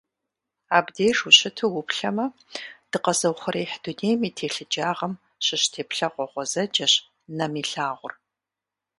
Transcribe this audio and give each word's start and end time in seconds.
Абдеж 0.77 1.17
ущыту 1.27 1.67
уплъэмэ, 1.79 2.25
дыкъэзыухъуреихь 2.91 3.77
дунейм 3.83 4.19
и 4.29 4.31
телъыджагъым 4.37 5.13
щыщ 5.45 5.63
теплъэгъуэ 5.73 6.25
гъуэзэджэщ 6.31 6.93
нэм 7.37 7.53
илъагъур. 7.61 8.13